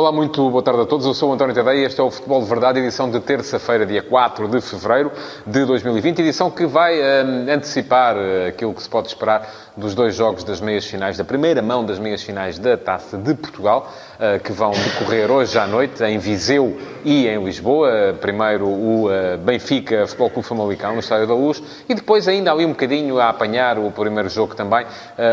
[0.00, 1.04] Olá, muito boa tarde a todos.
[1.04, 3.84] Eu sou o António Tadeia e este é o Futebol de Verdade, edição de terça-feira,
[3.84, 5.12] dia 4 de fevereiro
[5.46, 6.20] de 2020.
[6.20, 10.58] Edição que vai uh, antecipar uh, aquilo que se pode esperar dos dois jogos das
[10.58, 14.70] meias finais, da primeira mão das meias finais da Taça de Portugal, uh, que vão
[14.70, 18.16] decorrer hoje à noite em Viseu e em Lisboa.
[18.18, 19.08] Primeiro o
[19.44, 23.28] Benfica Futebol Clube Famalicão no Estádio da Luz e depois ainda ali um bocadinho a
[23.28, 24.86] apanhar o primeiro jogo também,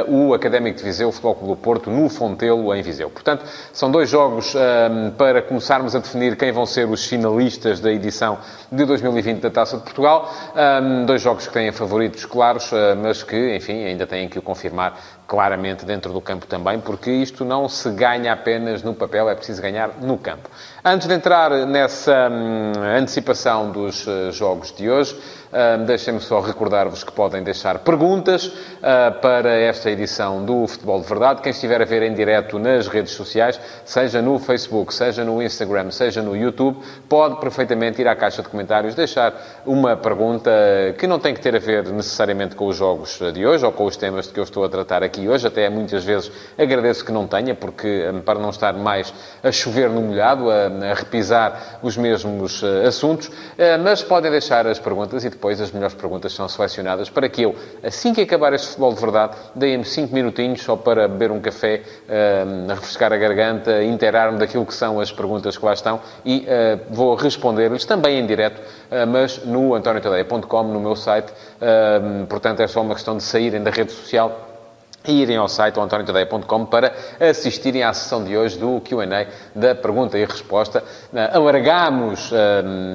[0.08, 3.10] o Académico de Viseu Futebol Clube do Porto no Fontelo em Viseu.
[3.10, 7.92] Portanto, são dois jogos um, para começarmos a definir quem vão ser os finalistas da
[7.92, 8.38] edição
[8.72, 10.34] de 2020 da Taça de Portugal.
[10.56, 14.42] Um, dois jogos que têm favoritos claros, uh, mas que, enfim, ainda têm que o
[14.42, 19.36] confirmar claramente dentro do campo também, porque isto não se ganha apenas no papel, é
[19.36, 20.50] preciso ganhar no campo.
[20.84, 25.20] Antes de entrar nessa hum, antecipação dos uh, jogos de hoje,
[25.86, 31.42] deixem-me só recordar-vos que podem deixar perguntas uh, para esta edição do Futebol de Verdade.
[31.42, 35.92] Quem estiver a ver em direto nas redes sociais, seja no Facebook, seja no Instagram,
[35.92, 36.78] seja no YouTube,
[37.10, 39.34] pode perfeitamente ir à caixa de comentários, deixar
[39.66, 40.52] uma pergunta
[40.98, 43.86] que não tem que ter a ver necessariamente com os jogos de hoje ou com
[43.86, 45.48] os temas de que eu estou a tratar aqui hoje.
[45.48, 50.02] Até muitas vezes agradeço que não tenha, porque para não estar mais a chover no
[50.02, 53.32] molhado, a a repisar os mesmos uh, assuntos, uh,
[53.84, 57.56] mas podem deixar as perguntas e depois as melhores perguntas são selecionadas para que eu,
[57.84, 61.84] assim que acabar este futebol de verdade, deem-me 5 minutinhos só para beber um café,
[62.10, 66.48] uh, refrescar a garganta, inteirar-me daquilo que são as perguntas que lá estão e
[66.90, 68.62] vou responder-lhes também em direto,
[69.08, 71.32] mas no antoniotadeia.com, no meu site.
[72.28, 74.47] portanto, é só uma questão de saírem da rede social
[75.08, 80.18] e irem ao site antoniotadeia.com para assistirem à sessão de hoje do Q&A da pergunta
[80.18, 80.84] e resposta.
[81.14, 82.36] Uh, alargámos, uh,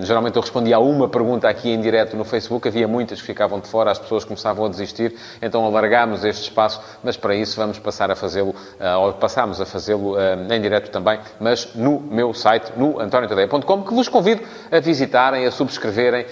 [0.03, 3.61] geralmente eu respondia a uma pergunta aqui em direto no Facebook, havia muitas que ficavam
[3.61, 7.79] de fora, as pessoas começavam a desistir, então alargámos este espaço, mas para isso vamos
[7.79, 10.17] passar a fazê-lo, uh, ou passamos a fazê-lo
[10.51, 15.51] em direto também, mas no meu site, no antoniotadeia.com, que vos convido a visitarem, a
[15.51, 16.27] subscreverem,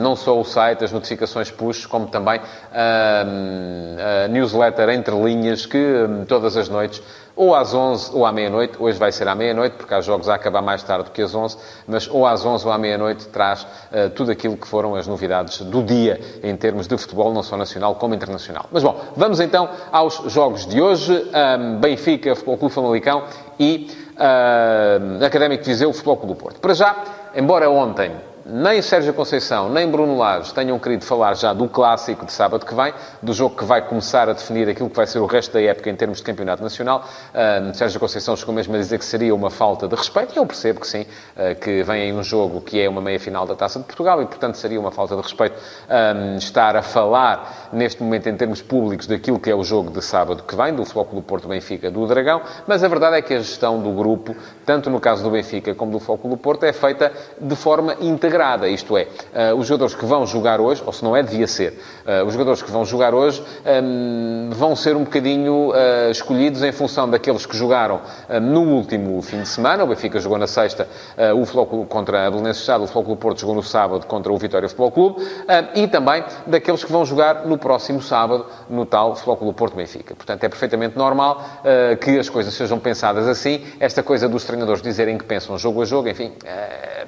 [0.00, 2.40] não só o site, as notificações push, como também
[2.72, 7.02] a newsletter entre linhas que hum, todas as noites,
[7.36, 10.34] ou às 11 ou à meia-noite, hoje vai ser à meia-noite, porque há jogos a
[10.34, 11.56] acabar mais tarde do que às 11,
[11.86, 15.60] mas ou às 11 ou à meia-noite traz uh, tudo aquilo que foram as novidades
[15.60, 18.66] do dia em termos de futebol, não só nacional como internacional.
[18.70, 21.12] Mas bom, vamos então aos jogos de hoje.
[21.12, 23.24] Um, Benfica, Futebol Clube Famalicão
[23.58, 26.60] e uh, Académico de Viseu, Futebol Clube do Porto.
[26.60, 26.96] Para já,
[27.34, 28.12] embora ontem
[28.46, 32.74] nem Sérgio Conceição, nem Bruno Lage tenham querido falar já do clássico de sábado que
[32.74, 35.62] vem, do jogo que vai começar a definir aquilo que vai ser o resto da
[35.62, 37.04] época em termos de campeonato nacional.
[37.72, 40.80] Sérgio Conceição chegou mesmo a dizer que seria uma falta de respeito, e eu percebo
[40.80, 43.86] que sim, uh, que vem aí um jogo que é uma meia-final da Taça de
[43.86, 45.56] Portugal, e portanto seria uma falta de respeito
[45.88, 50.02] um, estar a falar neste momento em termos públicos daquilo que é o jogo de
[50.02, 53.32] sábado que vem, do Futebol do Porto Benfica do Dragão, mas a verdade é que
[53.32, 56.72] a gestão do grupo, tanto no caso do Benfica como do Futebol do Porto, é
[56.72, 59.06] feita de forma integrada integrada, isto é,
[59.52, 62.32] uh, os jogadores que vão jogar hoje, ou se não é, devia ser, uh, os
[62.32, 63.42] jogadores que vão jogar hoje
[63.82, 68.00] um, vão ser um bocadinho uh, escolhidos em função daqueles que jogaram
[68.42, 70.88] no último fim de semana, o Benfica jogou na sexta
[71.36, 74.68] o Futebol contra a Belenenses Estado, o Futebol Porto jogou no sábado contra o Vitória
[74.68, 75.28] Futebol Clube,
[75.74, 80.14] e também daqueles que vão jogar no próximo sábado no tal Clube Porto Benfica.
[80.14, 81.42] Portanto, é perfeitamente normal
[82.00, 85.84] que as coisas sejam pensadas assim, esta coisa dos treinadores dizerem que pensam jogo a
[85.84, 86.32] jogo, enfim,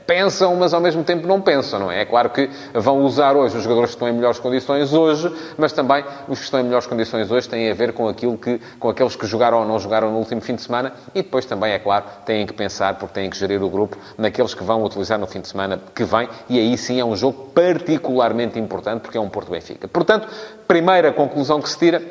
[0.07, 2.03] pensam, mas ao mesmo tempo tempo não pensam, não é?
[2.03, 5.73] É claro que vão usar hoje os jogadores que estão em melhores condições hoje, mas
[5.73, 8.89] também os que estão em melhores condições hoje têm a ver com aquilo que, com
[8.89, 11.79] aqueles que jogaram ou não jogaram no último fim de semana e depois também, é
[11.79, 15.27] claro, têm que pensar, porque têm que gerir o grupo, naqueles que vão utilizar no
[15.27, 19.21] fim de semana que vem e aí sim é um jogo particularmente importante porque é
[19.21, 19.89] um Porto Benfica.
[19.89, 20.29] Portanto,
[20.67, 22.03] primeira conclusão que se tira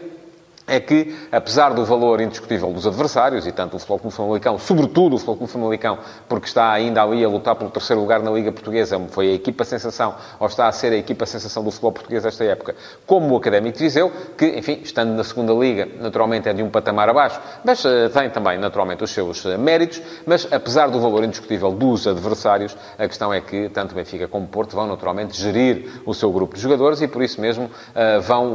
[0.68, 5.16] é que, apesar do valor indiscutível dos adversários, e tanto o Futebol Clube Famalicão, sobretudo
[5.16, 8.52] o Futebol Clube Famalicão, porque está ainda ali a lutar pelo terceiro lugar na Liga
[8.52, 12.26] Portuguesa, foi a equipa sensação, ou está a ser a equipa sensação do futebol português
[12.26, 16.54] esta época, como o Académico de Viseu, que, enfim, estando na segunda Liga, naturalmente é
[16.54, 20.88] de um patamar abaixo, mas uh, tem também, naturalmente, os seus uh, méritos, mas apesar
[20.90, 25.40] do valor indiscutível dos adversários, a questão é que tanto Benfica como Porto vão, naturalmente,
[25.40, 28.46] gerir o seu grupo de jogadores e, por isso mesmo, uh, vão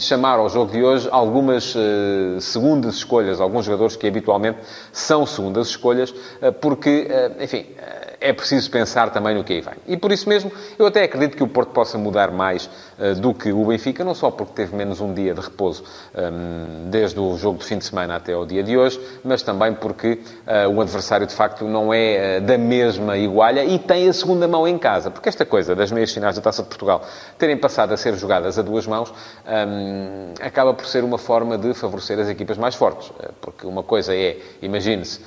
[0.00, 4.60] chamar ao jogo de hoje alguns algumas uh, segundas escolhas, alguns jogadores que habitualmente
[4.92, 7.66] são segundas escolhas, uh, porque, uh, enfim,
[8.24, 9.74] é preciso pensar também no que aí vem.
[9.86, 13.34] E por isso mesmo, eu até acredito que o Porto possa mudar mais uh, do
[13.34, 15.84] que o Benfica, não só porque teve menos um dia de repouso
[16.14, 19.42] um, ehm, desde o jogo de fim de semana até ao dia de hoje, mas
[19.42, 24.08] também porque uh, o adversário, de facto, não é uh, da mesma igualha e tem
[24.08, 25.10] a segunda mão em casa.
[25.10, 27.04] Porque esta coisa das meias finais da Taça de Portugal
[27.36, 29.14] terem passado a ser jogadas a duas mãos um,
[29.52, 33.12] ehm, acaba por ser uma forma de favorecer as equipas mais fortes.
[33.42, 35.20] Porque uma coisa é, imagine-se,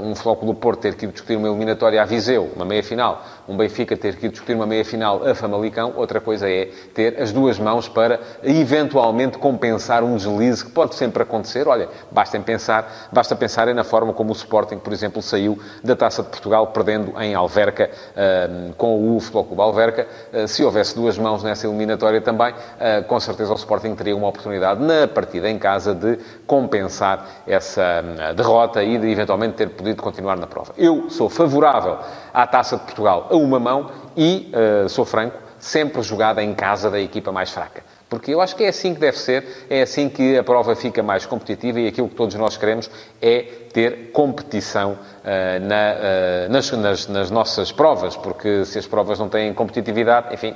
[0.00, 4.16] um Flóculo Porto ter que discutir uma eliminatória à Viseu, uma meia-final, um Benfica ter
[4.16, 9.38] que discutir uma meia-final a Famalicão, outra coisa é ter as duas mãos para eventualmente
[9.38, 11.66] compensar um deslize que pode sempre acontecer.
[11.66, 16.22] Olha, basta pensar, basta pensar na forma como o Sporting, por exemplo, saiu da Taça
[16.22, 20.06] de Portugal perdendo em Alverca uh, com o Futebol Clube Alverca.
[20.30, 24.28] Uh, se houvesse duas mãos nessa eliminatória também, uh, com certeza o Sporting teria uma
[24.28, 30.02] oportunidade na partida em casa de compensar essa hum, derrota e de eventualmente ter podido
[30.02, 30.74] continuar na prova.
[30.76, 31.96] Eu sou favorável
[32.32, 34.52] à Taça de Portugal a uma mão e,
[34.84, 37.82] uh, sou franco, sempre jogada em casa da equipa mais fraca.
[38.08, 41.02] Porque eu acho que é assim que deve ser, é assim que a prova fica
[41.02, 43.42] mais competitiva e aquilo que todos nós queremos é
[43.72, 49.28] ter competição uh, na, uh, nas, nas, nas nossas provas, porque se as provas não
[49.28, 50.54] têm competitividade, enfim,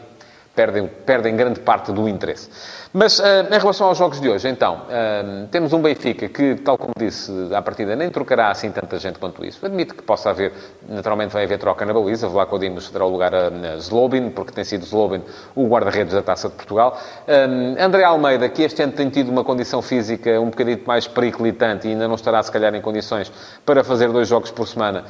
[0.55, 2.49] perdem, perdem grande parte do interesse.
[2.93, 6.77] Mas uh, em relação aos jogos de hoje, então, uh, temos um Benfica que, tal
[6.77, 9.65] como disse, à partida nem trocará assim tanta gente quanto isso.
[9.65, 10.53] Admito que possa haver,
[10.87, 12.29] naturalmente vai haver troca na baliza.
[12.29, 15.23] Vlaco Dimos dará o lugar a, Zlobin, porque tem sido Zlobin
[15.55, 16.99] o guarda-redes da Taça de Portugal.
[17.27, 21.89] Uh, André Almeida, que este ano tem tido uma condição física um bocadinho mais periclitante
[21.89, 23.33] e ainda não estará, se calhar, em condições
[23.65, 25.05] para fazer dois jogos por semana,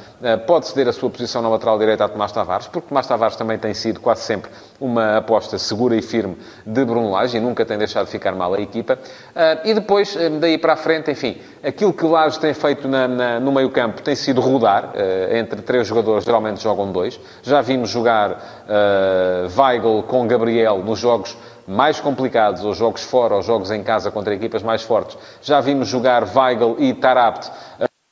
[0.47, 3.57] pode ceder a sua posição na lateral direita a Tomás Tavares, porque Tomás Tavares também
[3.57, 4.49] tem sido quase sempre
[4.79, 8.53] uma aposta segura e firme de Bruno Lage e nunca tem deixado de ficar mal
[8.53, 8.93] a equipa.
[8.95, 13.07] Uh, e depois, ah, daí para a frente, enfim, aquilo que Lage tem feito na,
[13.07, 14.91] na, no meio campo tem sido rodar.
[14.93, 17.19] Uh, entre três jogadores, geralmente jogam dois.
[17.41, 18.63] Já vimos jogar
[19.57, 21.37] Weigl com Gabriel nos jogos
[21.67, 25.17] mais complicados, ou jogos fora, ou jogos em casa contra equipas mais fortes.
[25.41, 27.49] Já vimos jogar Weigl e Tarabt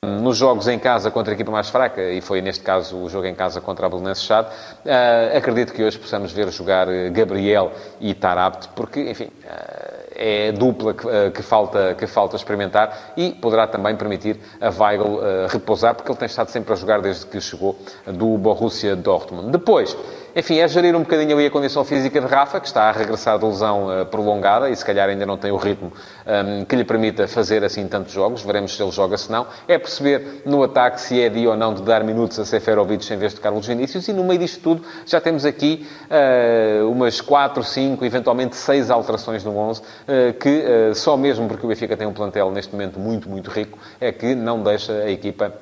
[0.04, 3.24] nos jogos em casa contra a equipa mais fraca, e foi neste caso o jogo
[3.24, 7.70] em casa contra a Belenense Chade, uh, acredito que hoje possamos ver jogar Gabriel
[8.00, 13.30] e Tarabt, porque, enfim, uh, é dupla que, uh, que, falta, que falta experimentar e
[13.30, 17.40] poderá também permitir a Weigl repousar, porque ele tem estado sempre a jogar desde que
[17.40, 19.52] chegou do Borussia Dortmund.
[19.52, 19.96] Depois,
[20.34, 23.38] enfim, é gerir um bocadinho ali a condição física de Rafa, que está a regressar
[23.38, 25.92] de lesão uh, prolongada e se calhar ainda não tem o ritmo
[26.26, 28.42] um, ehm, que lhe permita fazer assim tantos jogos.
[28.42, 29.46] Veremos se ele joga, se não.
[29.68, 33.16] É perceber no ataque se é dia ou não de dar minutos a Seferovic em
[33.16, 34.08] vez de Carlos Vinícius.
[34.08, 39.44] E no meio disto tudo já temos aqui uh, umas 4, 5, eventualmente 6 alterações
[39.44, 42.98] no 11, uh, eh, que só mesmo porque o Benfica tem um plantel neste momento
[42.98, 45.52] muito, muito rico, é que não deixa a equipa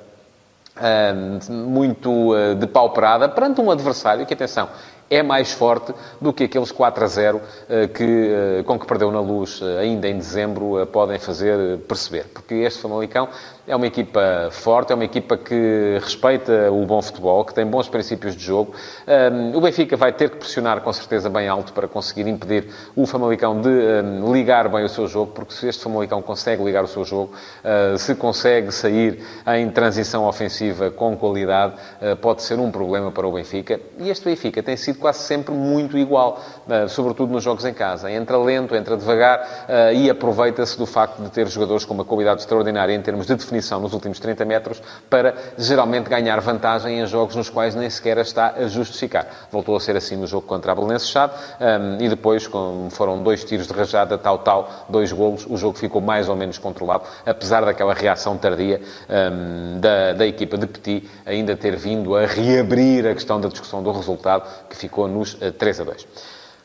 [1.49, 4.69] muito uh, depauperada perante um adversário que, atenção,
[5.11, 9.11] é mais forte do que aqueles 4 a 0 eh, que, eh, com que perdeu
[9.11, 12.27] na luz ainda em dezembro podem fazer perceber.
[12.33, 13.29] Porque este Famalicão
[13.67, 17.89] é uma equipa forte, é uma equipa que respeita o bom futebol, que tem bons
[17.89, 18.73] princípios de jogo.
[19.33, 23.07] Um, o Benfica vai ter que pressionar com certeza bem alto para conseguir impedir o
[23.07, 26.89] Famalicão de um, ligar bem o seu jogo, porque se este Famalicão consegue ligar o
[26.89, 27.33] seu jogo,
[27.99, 31.75] se consegue sair em transição ofensiva com qualidade,
[32.21, 33.81] pode ser um problema para o Benfica.
[33.99, 38.11] E este Benfica tem sido quase sempre muito igual, uh, sobretudo nos jogos em casa.
[38.11, 39.41] Entra lento, entra devagar
[39.95, 43.81] e aproveita-se do facto de ter jogadores com uma qualidade extraordinária em termos de definição
[43.81, 48.55] nos últimos 30 metros para geralmente ganhar vantagem em jogos nos quais nem sequer está
[48.57, 49.27] a justificar.
[49.51, 53.23] Voltou a ser assim no jogo contra a Belenense Chade um, e depois, como foram
[53.23, 57.05] dois tiros de rajada, tal, tal, dois golos, o jogo ficou mais ou menos controlado,
[57.25, 63.07] apesar daquela reação tardia um, da, da equipa de Petit ainda ter vindo a reabrir
[63.07, 66.07] a questão da discussão do resultado, que ficou nos uh, 3 a 2.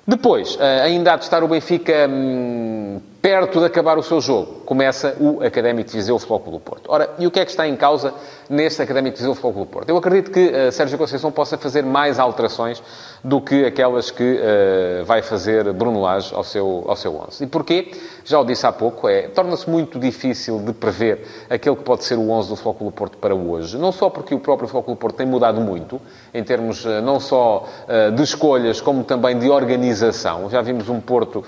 [0.07, 4.61] Depois, eh, ainda há de estar o Benfica hum, perto de acabar o seu jogo.
[4.67, 6.91] Começa o Académico de Viseu Futebol Clube do Porto.
[6.91, 8.13] Ora, e o que é que está em causa
[8.47, 9.89] neste Académico de Viseu Futebol Clube do Porto?
[9.89, 12.83] Eu acredito que uh, Sérgio Conceição possa fazer mais alterações
[13.23, 17.45] do que aquelas que uh, vai fazer Bruno Lage ao seu, ao seu 11.
[17.45, 17.91] E porquê?
[18.23, 22.19] Já o disse há pouco, é, torna-se muito difícil de prever aquele que pode ser
[22.19, 23.75] o 11 do Futebol Clube do Porto para hoje.
[23.75, 25.99] Não só porque o próprio Futebol Clube do Porto tem mudado muito,
[26.31, 27.67] em termos uh, não só
[28.15, 30.47] de escolhas, como também de organização.
[30.49, 31.43] Já vimos um Porto,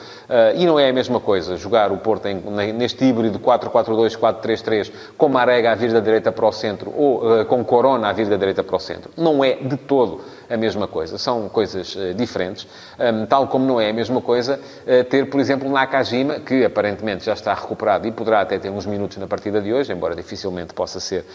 [0.56, 2.42] e não é a mesma coisa, jogar o Porto em,
[2.74, 7.46] neste híbrido 4-4-2, 4-3-3, com Marega a vir da direita para o centro ou uh,
[7.46, 9.12] com Corona a vir da direita para o centro.
[9.18, 11.18] Não é de todo a mesma coisa.
[11.18, 12.66] São coisas uh, diferentes.
[12.98, 17.26] Um, tal como não é a mesma coisa uh, ter, por exemplo, Nakajima, que aparentemente
[17.26, 20.74] já está recuperado e poderá até ter uns minutos na partida de hoje, embora dificilmente
[20.74, 21.26] possa ser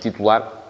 [0.00, 0.65] titular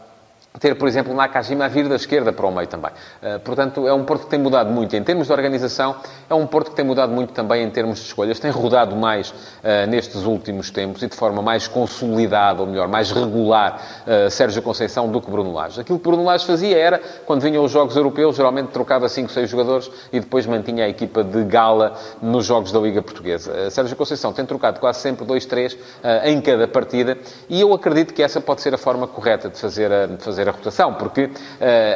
[0.58, 2.90] ter, por exemplo, Nakajima a vir da esquerda para o meio também.
[3.22, 5.96] Uh, portanto, é um Porto que tem mudado muito em termos de organização,
[6.28, 9.30] é um Porto que tem mudado muito também em termos de escolhas, tem rodado mais
[9.30, 9.34] uh,
[9.88, 15.10] nestes últimos tempos e de forma mais consolidada, ou melhor, mais regular, uh, Sérgio Conceição
[15.10, 15.80] do que Bruno Lage.
[15.80, 19.50] Aquilo que Bruno Lage fazia era, quando vinham os jogos europeus, geralmente trocava 5, 6
[19.50, 23.70] jogadores e depois mantinha a equipa de gala nos jogos da Liga Portuguesa.
[23.70, 25.78] Sérgio Conceição tem trocado quase sempre 2, 3
[26.24, 27.16] em cada partida
[27.48, 30.45] e eu acredito que essa pode ser a forma correta de fazer a, de fazer
[30.48, 31.30] a rotação, porque uh,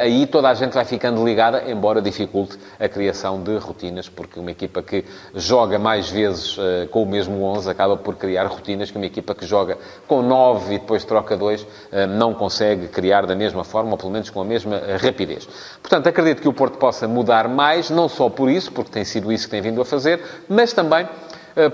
[0.01, 4.51] aí toda a gente vai ficando ligada, embora dificulte a criação de rotinas, porque uma
[4.51, 8.97] equipa que joga mais vezes uh, com o mesmo 11 acaba por criar rotinas que
[8.97, 9.77] uma equipa que joga
[10.07, 11.67] com 9 e depois troca 2 uh,
[12.09, 15.47] não consegue criar da mesma forma, ou pelo menos com a mesma rapidez.
[15.81, 19.31] Portanto, acredito que o Porto possa mudar mais, não só por isso, porque tem sido
[19.31, 21.07] isso que tem vindo a fazer, mas também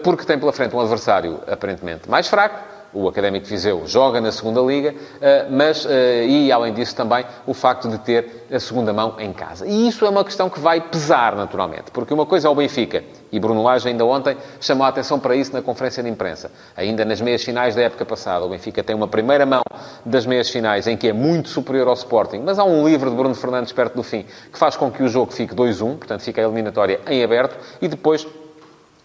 [0.03, 4.32] porque tem pela frente um adversário aparentemente mais fraco, o Académico de Viseu joga na
[4.32, 8.94] segunda Liga, eh, mas, eh, e além disso também, o facto de ter a segunda
[8.94, 9.67] mão em casa.
[9.67, 13.03] E isso é uma questão que vai pesar, naturalmente, porque uma coisa é o Benfica,
[13.32, 16.51] e Bruno Lage ainda ontem chamou a atenção para isso na conferência de imprensa.
[16.75, 19.63] Ainda nas meias finais da época passada, o Benfica tem uma primeira mão
[20.06, 23.15] das meias finais em que é muito superior ao Sporting, mas há um livro de
[23.15, 26.41] Bruno Fernandes perto do fim que faz com que o jogo fique 2-1, portanto fica
[26.41, 28.25] a eliminatória em aberto, e depois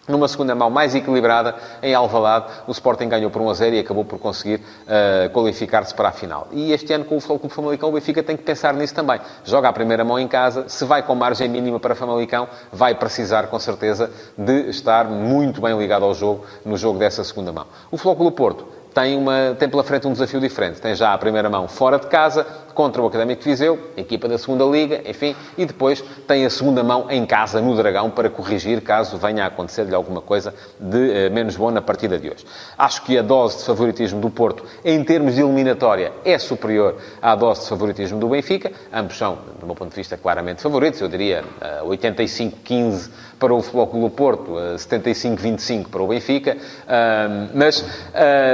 [0.07, 3.79] numa segunda mão mais equilibrada, em Alvalade, o Sporting ganhou por 1 a 0 e
[3.79, 6.47] acabou por conseguir uh, qualificar-se para a final.
[6.51, 9.19] E este ano, com o Futebol Clube Famalicão, o Benfica tem que pensar nisso também.
[9.43, 13.47] Joga a primeira mão em casa, se vai com margem mínima para Famalicão, vai precisar,
[13.47, 17.65] com certeza, de estar muito bem ligado ao jogo, no jogo dessa segunda mão.
[17.91, 20.81] O Futebol Clube Porto tem, uma, tem pela frente um desafio diferente.
[20.81, 24.37] Tem já a primeira mão fora de casa, contra o Académico de Viseu, equipa da
[24.37, 28.81] segunda Liga, enfim, e depois tem a segunda mão em casa, no Dragão, para corrigir
[28.81, 32.45] caso venha a acontecer-lhe alguma coisa de uh, menos boa na partida de hoje.
[32.77, 37.35] Acho que a dose de favoritismo do Porto, em termos de eliminatória, é superior à
[37.35, 38.71] dose de favoritismo do Benfica.
[38.91, 40.99] Ambos são, do meu ponto de vista, claramente favoritos.
[40.99, 43.09] Eu diria uh, eh, 85-15
[43.39, 46.57] para o Futebol Clube do Porto, uh, eh, 75-25 para o Benfica.
[47.53, 47.85] mas,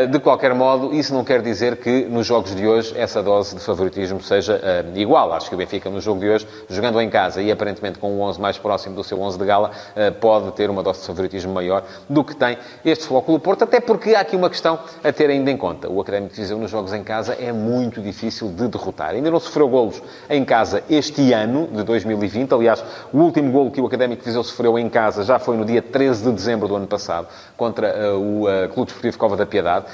[0.10, 3.62] de qualquer modo, isso não quer dizer que nos jogos de hoje essa dose de
[3.64, 5.34] favoritismo seja uh, igual.
[5.34, 8.22] Acho que o Benfica, no jogo de hoje, jogando em casa e aparentemente com um
[8.22, 11.52] 11 mais próximo do seu 11 de gala, uh, pode ter uma dose de favoritismo
[11.52, 15.32] maior do que tem este do Porto, até porque há aqui uma questão a ter
[15.32, 15.90] ainda em conta.
[15.90, 19.16] O Académico de Viseu nos jogos em casa é muito difícil de derrotar.
[19.16, 22.54] Ainda não sofreu golos em casa este ano, de 2020.
[22.54, 25.66] Aliás, o último golo que o Académico de Viseu sofreu em casa já foi no
[25.66, 29.88] dia 13 de dezembro do ano passado, contra uh, o Clube Desportivo Cova da Piedade,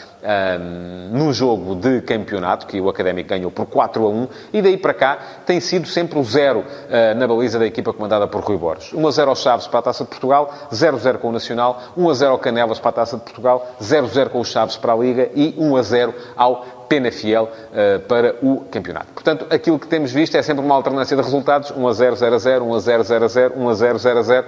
[1.12, 4.94] num jogo de campeonato, que o Académico ganhou por 4 a 1, e daí para
[4.94, 8.94] cá tem sido sempre o zero uh, na baliza da equipa comandada por Rui Borges.
[8.94, 11.32] 1 a 0 aos Chaves para a Taça de Portugal, 0 a 0 com o
[11.32, 14.40] Nacional, 1 a 0 ao Canelas para a Taça de Portugal, 0 a 0 com
[14.40, 18.66] os Chaves para a Liga e 1 a 0 ao pena fiel uh, para o
[18.72, 19.08] campeonato.
[19.14, 22.36] Portanto, aquilo que temos visto é sempre uma alternância de resultados, 1 a 0, 0
[22.36, 24.48] a 0, 1 a 0, 0 a 0, 1 a 0, 0 a 0.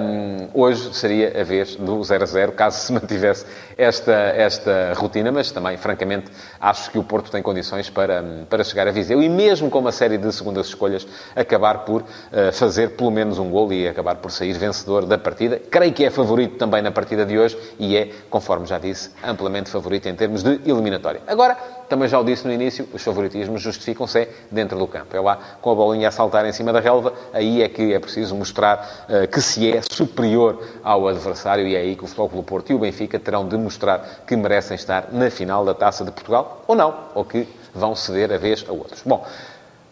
[0.00, 5.30] Um, hoje seria a vez do 0 a 0, caso se mantivesse esta, esta rotina,
[5.30, 9.28] mas também, francamente, acho que o Porto tem condições para, para chegar a Viseu e
[9.28, 13.72] mesmo com uma série de segundas escolhas, acabar por uh, fazer pelo menos um gol
[13.72, 15.60] e acabar por sair vencedor da partida.
[15.70, 19.70] Creio que é favorito também na partida de hoje e é, conforme já disse, amplamente
[19.70, 21.20] favorito em termos de eliminatória.
[21.26, 21.56] Agora,
[21.88, 25.16] também já o disse no início, os favoritismos justificam-se dentro do campo.
[25.16, 27.98] É lá, com a bolinha a saltar em cima da relva, aí é que é
[27.98, 32.42] preciso mostrar uh, que se é superior ao adversário e é aí que o Futebol
[32.42, 36.10] Porto e o Benfica terão de mostrar que merecem estar na final da Taça de
[36.10, 39.02] Portugal, ou não, ou que vão ceder a vez a outros.
[39.04, 39.24] Bom,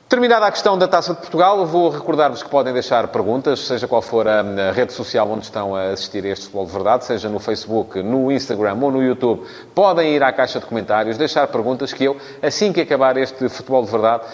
[0.07, 4.03] Terminada a questão da Taça de Portugal, vou recordar-vos que podem deixar perguntas, seja qual
[4.03, 7.41] for a, rede social onde estão a assistir a este Futebol de Verdade, seja no
[7.41, 9.43] Facebook, no Instagram ou no YouTube.
[9.75, 13.83] Podem ir à caixa de comentários, deixar perguntas que eu, assim que acabar este Futebol
[13.83, 14.25] de Verdade,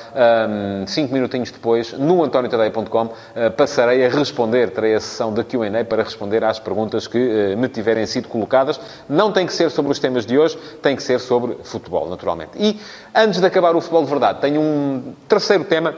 [0.88, 3.12] cinco minutinhos depois, no antoniotadeia.com, uh,
[3.56, 7.68] passarei a responder, terei a sessão de Q&A para responder às perguntas que uh, me
[7.68, 8.80] tiverem sido colocadas.
[9.08, 12.50] Não tem que ser sobre os temas de hoje, tem que ser sobre futebol, naturalmente.
[12.56, 12.78] E,
[13.14, 15.94] antes de acabar o Futebol de Verdade, tenho um terceiro tema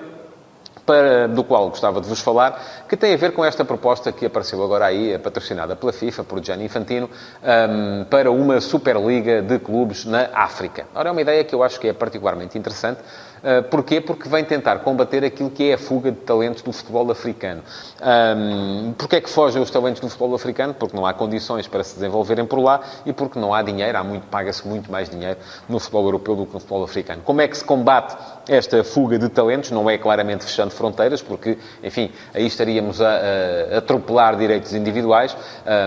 [0.85, 4.27] para, do qual gostava de vos falar, que tem a ver com esta proposta que
[4.27, 7.09] apareceu agora aí, patrocinada pela FIFA, por Gianni Infantino,
[7.43, 10.87] um, para uma Superliga de clubes na África.
[10.95, 13.01] Ora, é uma ideia que eu acho que é particularmente interessante,
[13.43, 14.01] Uh, porquê?
[14.01, 17.61] Porque vem tentar combater aquilo que é a fuga de talentos do futebol africano.
[18.01, 20.73] Um, porquê é que fogem os talentos do futebol africano?
[20.73, 24.05] Porque não há condições para se desenvolverem por lá e porque não há dinheiro, há
[24.05, 27.21] muito, paga-se muito mais dinheiro no futebol europeu do que no futebol africano.
[27.25, 28.17] Como é que se combate
[28.49, 29.71] esta fuga de talentos?
[29.71, 33.09] Não é claramente fechando fronteiras, porque, enfim, aí estaríamos a,
[33.75, 35.37] a atropelar direitos individuais,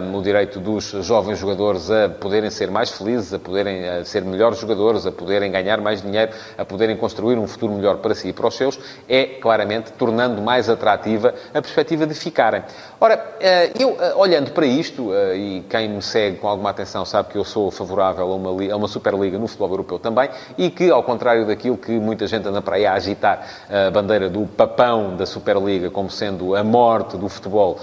[0.03, 4.24] um, o direito dos jovens jogadores a poderem ser mais felizes, a poderem a ser
[4.24, 8.29] melhores jogadores, a poderem ganhar mais dinheiro, a poderem construir um futuro melhor para si
[8.29, 12.63] e para os seus, é claramente tornando mais atrativa a perspectiva de ficarem.
[13.00, 17.05] Ora, eh, eu, eh, olhando para isto, eh, e quem me segue com alguma atenção
[17.05, 20.69] sabe que eu sou favorável a uma, a uma Superliga no futebol europeu também, e
[20.69, 24.45] que, ao contrário daquilo que muita gente anda para aí a agitar a bandeira do
[24.45, 27.79] papão da Superliga como sendo a morte do futebol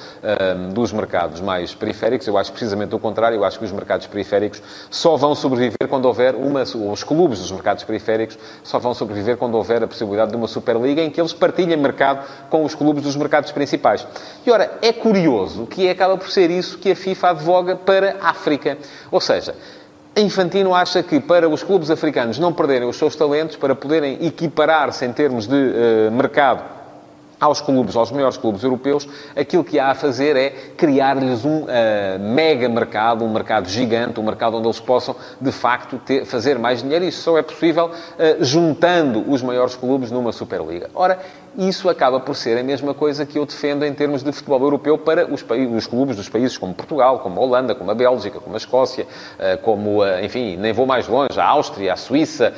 [0.73, 4.63] dos mercados mais periféricos, eu acho precisamente o contrário, eu acho que os mercados periféricos
[4.91, 9.55] só vão sobreviver quando houver uma, os clubes dos mercados periféricos só vão sobreviver quando
[9.55, 13.17] houver a possibilidade de uma Superliga em que eles partilhem mercado com os clubes dos
[13.17, 14.07] mercados principais.
[14.47, 18.31] E ora, é curioso que acaba por ser isso que a FIFA advoga para a
[18.31, 18.79] África.
[19.11, 19.55] Ou seja,
[20.17, 25.05] Infantino acha que para os clubes africanos não perderem os seus talentos, para poderem equiparar-se
[25.07, 26.82] em termos de uh, mercado
[27.43, 31.67] aos clubes, aos maiores clubes europeus, aquilo que há a fazer é criar-lhes um uh,
[32.21, 36.83] mega mercado, um mercado gigante, um mercado onde eles possam, de facto, ter, fazer mais
[36.85, 37.05] dinheiro.
[37.05, 40.89] Isso só é possível uh, juntando os maiores clubes numa Superliga.
[40.95, 41.19] Ora,
[41.59, 44.97] isso acaba por ser a mesma coisa que eu defendo em termos de futebol europeu
[44.97, 45.45] para os,
[45.77, 49.05] os clubes dos países como Portugal, como a Holanda, como a Bélgica, como a Escócia,
[49.05, 52.55] uh, como, enfim, nem vou mais longe, a Áustria, a Suíça,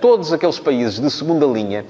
[0.00, 1.84] todos aqueles países de segunda linha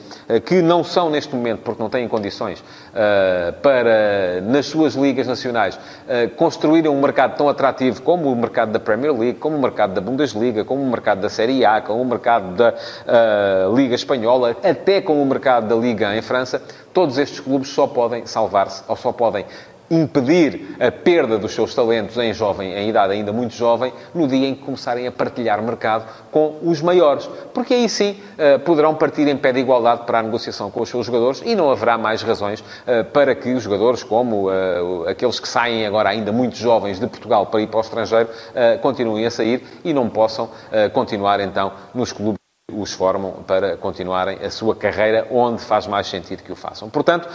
[0.46, 5.74] que não são neste momento, porque não têm condições uh, para, nas suas ligas nacionais,
[5.74, 9.94] uh, construírem um mercado tão atrativo como o mercado da Premier League, como o mercado
[9.94, 14.56] da Bundesliga, como o mercado da Série A, como o mercado da uh, Liga Espanhola,
[14.62, 18.94] até como o mercado da Liga em França, todos estes clubes só podem salvar-se, ou
[18.94, 19.44] só podem
[19.90, 24.48] impedir a perda dos seus talentos em jovem, em idade ainda muito jovem, no dia
[24.48, 27.28] em que começarem a partilhar mercado com os maiores.
[27.52, 30.88] Porque aí sim eh, poderão partir em pé de igualdade para a negociação com os
[30.88, 35.38] seus jogadores e não haverá mais razões eh, para que os jogadores, como eh, aqueles
[35.38, 38.28] que saem agora ainda muito jovens de Portugal para ir para o estrangeiro,
[38.80, 40.48] continuem a sair e não possam
[40.92, 42.38] continuar então nos clubes
[42.72, 46.88] os formam para continuarem a sua carreira onde faz mais sentido que o façam.
[46.88, 47.28] Portanto,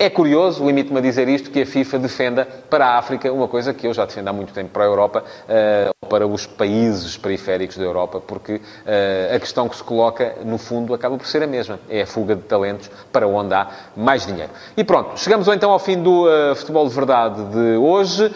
[0.00, 3.74] é curioso, limito-me a dizer isto, que a FIFA defenda para a África uma coisa
[3.74, 7.76] que eu já defendo há muito tempo para a Europa, uh, para os países periféricos
[7.76, 11.46] da Europa, porque uh, a questão que se coloca, no fundo, acaba por ser a
[11.46, 11.78] mesma.
[11.86, 14.50] É a fuga de talentos para onde há mais dinheiro.
[14.74, 18.34] E pronto, chegamos então ao fim do uh, Futebol de Verdade de hoje.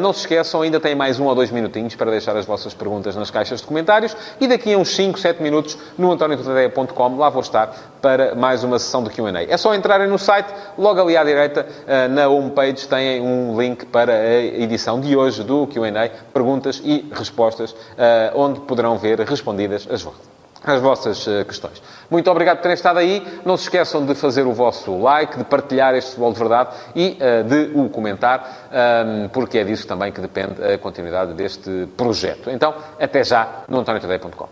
[0.00, 3.16] não se esqueçam, ainda tem mais um ou dois minutinhos para deixar as vossas perguntas
[3.16, 7.40] nas caixas de comentários e daqui a uns 5, 7 minutos no antoniototadeia.com, lá vou
[7.40, 9.42] estar para mais uma sessão de Q&A.
[9.42, 13.86] É só entrarem no site, logo ali à direita, eh, na homepage, têm um link
[13.86, 19.86] para a edição de hoje do QA, perguntas e respostas, eh, onde poderão ver respondidas
[19.90, 21.82] as vossas as vossas eh, questões.
[22.10, 23.26] Muito obrigado por terem estado aí.
[23.44, 27.18] Não se esqueçam de fazer o vosso like, de partilhar este futebol de verdade e
[27.20, 31.86] uh, de o comentar, um, ehm, porque é disso também que depende a continuidade deste
[31.96, 32.50] projeto.
[32.50, 34.48] Então, até já no antoniotadeia.com.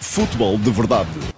[0.00, 1.37] Futebol de verdade.